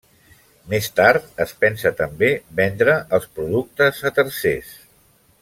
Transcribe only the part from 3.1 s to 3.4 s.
els